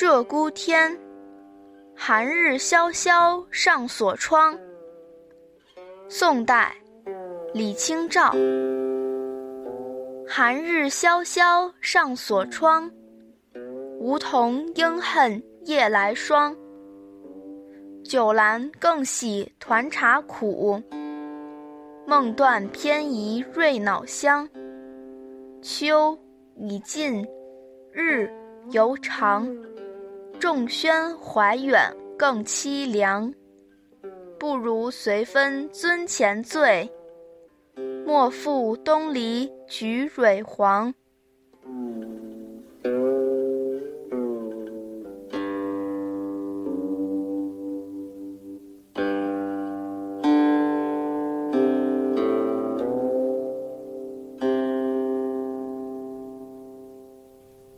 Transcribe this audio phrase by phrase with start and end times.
[0.00, 0.98] 鹧鸪天，
[1.94, 4.58] 寒日萧萧上锁窗。
[6.08, 6.74] 宋代，
[7.52, 8.32] 李清照。
[10.26, 12.90] 寒日萧萧上锁窗，
[13.98, 16.56] 梧桐应恨夜来霜。
[18.02, 20.82] 酒阑更喜团茶苦，
[22.06, 24.48] 梦断偏移瑞脑香。
[25.60, 26.18] 秋
[26.56, 27.22] 已尽，
[27.92, 28.30] 日
[28.70, 29.46] 犹长，
[30.40, 33.30] 众宣怀远更凄凉。
[34.38, 36.90] 不如随分尊前醉，
[38.06, 40.92] 莫负东篱菊蕊黄。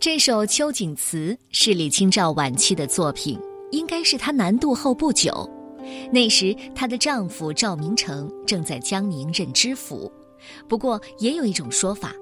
[0.02, 3.38] 这首《秋景词》是李清照晚期的作品，
[3.70, 5.48] 应该是她南渡后不久。
[6.10, 10.10] 那时，她的丈夫赵明诚正在江宁任知府。
[10.68, 12.12] 不过，也有一种说法，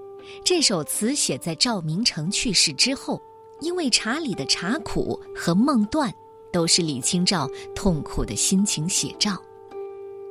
[0.45, 3.19] 这首词写在赵明诚去世之后，
[3.63, 6.13] 因为茶里的茶苦和梦断，
[6.53, 9.43] 都是李清照痛苦的心情写照。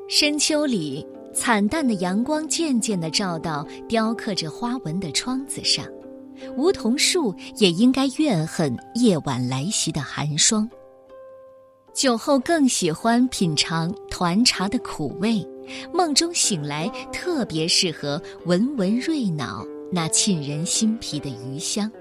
[0.08, 5.84] 深秋里，惨淡的阳光渐渐地照到雕刻着花纹的窗子上。
[6.56, 10.70] 梧桐树也应该怨恨夜晚来袭的寒霜。
[11.94, 15.46] 酒后更喜欢品尝团茶的苦味，
[15.94, 21.92] 梦中醒来特别适合闻闻瑞脑那沁人心脾的余香。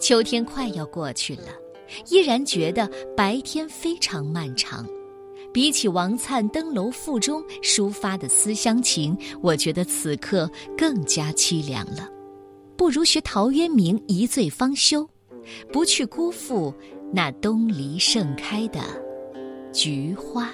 [0.00, 1.48] 秋天快要过去了，
[2.08, 4.84] 依然觉得白天非常漫长。
[5.52, 12.10] 比起王粲登楼赋中抒发的思乡情，我觉得此刻更加凄凉了。
[12.76, 15.08] 不如学陶渊明一醉方休，
[15.72, 16.74] 不去辜负
[17.12, 18.80] 那东篱盛开的
[19.72, 20.52] 菊花。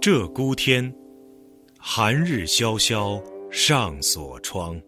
[0.00, 0.94] 鹧鸪天，
[1.78, 4.80] 寒日萧萧上锁窗。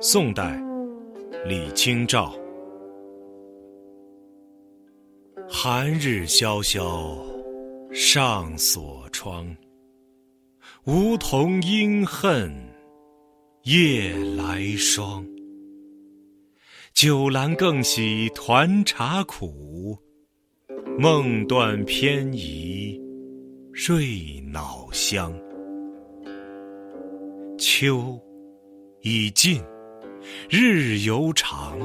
[0.00, 0.62] 宋代，
[1.44, 2.32] 李清照。
[5.48, 7.18] 寒日萧萧
[7.92, 9.44] 上锁窗，
[10.84, 12.54] 梧桐应恨
[13.64, 15.26] 夜来霜。
[16.94, 19.98] 酒阑更喜团茶苦，
[20.96, 22.85] 梦断偏移。
[23.78, 25.30] 瑞脑香。
[27.58, 28.18] 秋
[29.02, 29.62] 已尽，
[30.48, 31.78] 日犹长，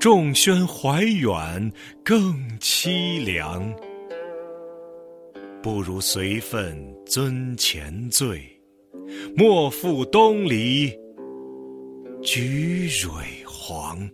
[0.00, 1.72] 众喧怀远
[2.04, 3.72] 更凄凉。
[5.62, 6.76] 不如随分
[7.06, 8.42] 尊前醉，
[9.36, 10.92] 莫负东篱
[12.24, 14.10] 菊蕊黄。